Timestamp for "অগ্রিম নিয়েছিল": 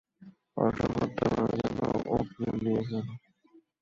2.13-3.05